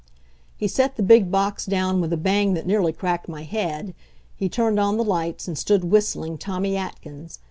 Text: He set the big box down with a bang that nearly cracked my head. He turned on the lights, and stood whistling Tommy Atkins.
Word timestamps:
He 0.57 0.67
set 0.67 0.95
the 0.95 1.03
big 1.03 1.29
box 1.29 1.63
down 1.67 2.01
with 2.01 2.11
a 2.11 2.17
bang 2.17 2.55
that 2.55 2.65
nearly 2.65 2.91
cracked 2.91 3.29
my 3.29 3.43
head. 3.43 3.93
He 4.35 4.49
turned 4.49 4.79
on 4.79 4.97
the 4.97 5.03
lights, 5.03 5.47
and 5.47 5.55
stood 5.55 5.83
whistling 5.83 6.39
Tommy 6.39 6.75
Atkins. 6.75 7.37